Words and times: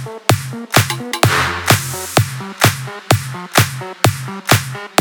Thank 0.00 0.22
you. 4.76 4.97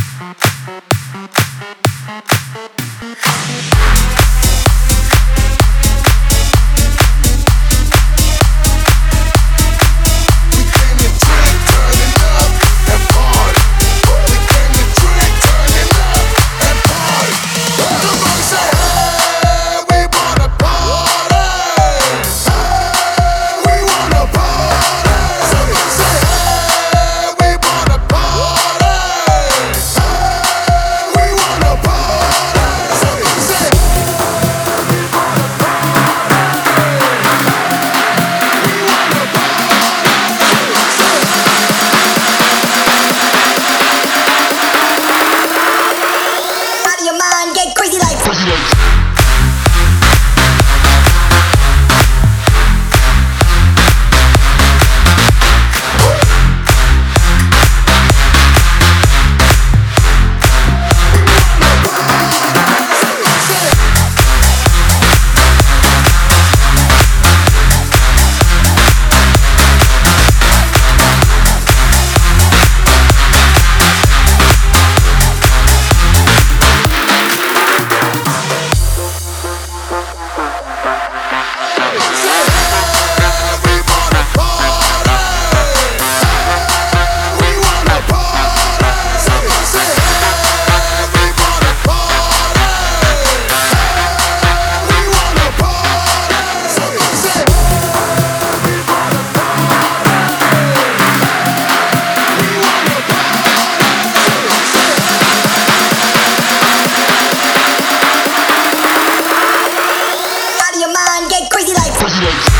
Cause 112.08 112.57